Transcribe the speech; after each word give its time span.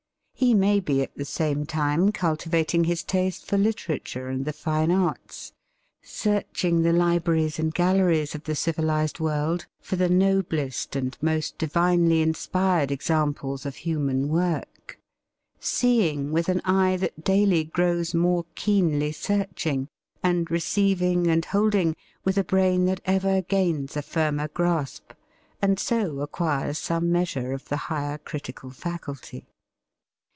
He 0.33 0.55
may 0.55 0.79
be 0.79 1.03
at 1.03 1.15
the 1.15 1.23
same 1.23 1.67
time 1.67 2.11
cultivating 2.11 2.85
his 2.85 3.03
taste 3.03 3.45
for 3.45 3.59
literature 3.59 4.27
and 4.27 4.43
the 4.43 4.51
fine 4.51 4.89
arts, 4.89 5.53
searching 6.01 6.81
the 6.81 6.91
libraries 6.91 7.59
and 7.59 7.71
galleries 7.71 8.33
of 8.33 8.45
the 8.45 8.55
civilised 8.55 9.19
world 9.19 9.67
for 9.81 9.97
the 9.97 10.09
noblest 10.09 10.95
and 10.95 11.15
most 11.21 11.59
divinely 11.59 12.23
inspired 12.23 12.89
examples 12.89 13.67
of 13.67 13.75
human 13.75 14.29
work, 14.29 14.99
seeing 15.59 16.31
with 16.31 16.49
an 16.49 16.61
eye 16.65 16.97
that 16.97 17.23
daily 17.23 17.63
grows 17.63 18.15
more 18.15 18.45
keenly 18.55 19.11
searching, 19.11 19.87
and 20.23 20.49
receiving 20.49 21.27
and 21.27 21.45
holding 21.45 21.95
with 22.23 22.39
a 22.39 22.43
brain 22.43 22.85
that 22.85 23.01
ever 23.05 23.43
gains 23.43 23.95
a 23.95 24.01
firmer 24.01 24.47
grasp, 24.47 25.11
and 25.61 25.77
so 25.77 26.19
acquires 26.19 26.79
some 26.79 27.11
measure 27.11 27.53
of 27.53 27.65
the 27.65 27.77
higher 27.77 28.17
critical 28.17 28.71
faculty. 28.71 29.45